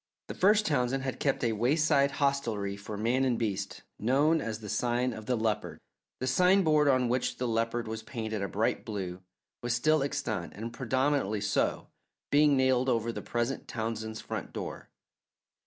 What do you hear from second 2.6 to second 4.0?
for man and beast,